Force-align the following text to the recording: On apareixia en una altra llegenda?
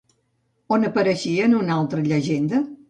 On 0.77 0.87
apareixia 0.89 1.47
en 1.51 1.57
una 1.61 1.77
altra 1.79 2.05
llegenda? 2.11 2.69